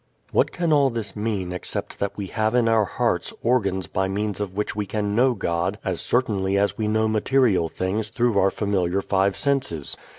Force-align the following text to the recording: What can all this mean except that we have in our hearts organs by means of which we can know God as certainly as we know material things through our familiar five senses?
What 0.31 0.51
can 0.51 0.73
all 0.73 0.89
this 0.89 1.15
mean 1.15 1.53
except 1.53 1.99
that 1.99 2.17
we 2.17 2.25
have 2.25 2.55
in 2.55 2.67
our 2.67 2.85
hearts 2.85 3.35
organs 3.43 3.85
by 3.85 4.07
means 4.07 4.39
of 4.41 4.55
which 4.55 4.75
we 4.75 4.87
can 4.87 5.13
know 5.13 5.35
God 5.35 5.77
as 5.85 6.01
certainly 6.01 6.57
as 6.57 6.75
we 6.75 6.87
know 6.87 7.07
material 7.07 7.69
things 7.69 8.09
through 8.09 8.39
our 8.39 8.49
familiar 8.49 9.03
five 9.03 9.35
senses? 9.37 9.95